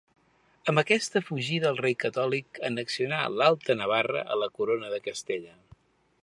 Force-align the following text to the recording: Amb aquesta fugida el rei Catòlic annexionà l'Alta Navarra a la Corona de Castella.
Amb 0.71 0.81
aquesta 0.81 1.21
fugida 1.25 1.67
el 1.73 1.77
rei 1.81 1.95
Catòlic 2.03 2.61
annexionà 2.71 3.21
l'Alta 3.37 3.77
Navarra 3.83 4.25
a 4.37 4.39
la 4.45 4.49
Corona 4.57 4.91
de 4.97 5.03
Castella. 5.11 5.55